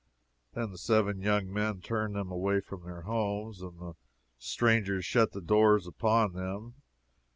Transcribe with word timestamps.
Then 0.55 0.71
the 0.71 0.79
seven 0.79 1.19
young 1.21 1.53
men 1.53 1.79
turned 1.79 2.15
them 2.15 2.31
away 2.31 2.59
from 2.59 2.81
their 2.85 3.03
homes, 3.03 3.61
and 3.61 3.77
the 3.79 3.93
strangers 4.39 5.05
shut 5.05 5.31
the 5.31 5.41
doors 5.41 5.85
upon 5.85 6.33
them. 6.33 6.73